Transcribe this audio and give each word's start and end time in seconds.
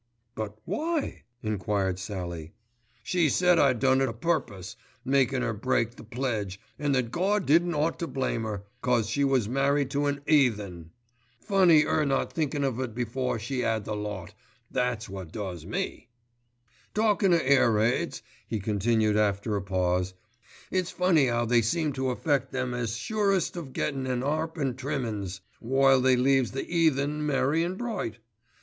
"But 0.33 0.57
why?" 0.65 1.21
enquired 1.43 1.99
Sallie. 1.99 2.53
"She 3.03 3.29
said 3.29 3.59
I 3.59 3.73
done 3.73 4.01
it 4.01 4.09
a 4.09 4.13
purpose, 4.13 4.75
makin' 5.05 5.43
'er 5.43 5.53
break 5.53 5.95
the 5.95 6.03
pledge, 6.03 6.59
an' 6.79 6.93
that 6.93 7.11
Gawd 7.11 7.45
didn't 7.45 7.75
ought 7.75 7.99
to 7.99 8.07
blame 8.07 8.47
'er, 8.47 8.63
'cause 8.81 9.07
she 9.11 9.23
was 9.23 9.47
married 9.47 9.91
to 9.91 10.07
an 10.07 10.21
'eathen. 10.25 10.89
Funny 11.39 11.85
'er 11.85 12.03
not 12.03 12.33
thinkin' 12.33 12.63
of 12.63 12.79
it 12.79 12.95
before 12.95 13.37
she'd 13.37 13.63
'ad 13.63 13.85
the 13.85 13.95
lot, 13.95 14.33
that's 14.71 15.07
wot 15.07 15.31
does 15.31 15.67
me. 15.67 16.09
"Talkin' 16.95 17.31
of 17.31 17.41
air 17.41 17.71
raids," 17.71 18.23
he 18.47 18.59
continued 18.59 19.17
after 19.17 19.55
a 19.55 19.61
pause, 19.61 20.15
"it's 20.71 20.89
funny 20.89 21.29
'ow 21.29 21.45
they 21.45 21.61
seem 21.61 21.93
to 21.93 22.09
affect 22.09 22.51
them 22.51 22.73
as 22.73 22.89
are 22.89 22.95
surest 22.95 23.55
of 23.55 23.71
gettin' 23.71 24.07
an 24.07 24.23
'arp 24.23 24.57
an' 24.57 24.73
trimmin's, 24.73 25.41
while 25.59 26.01
they 26.01 26.15
leaves 26.15 26.53
the 26.53 26.65
'eathen 26.67 27.23
merry 27.23 27.63
and 27.63 27.77
bright. 27.77 28.17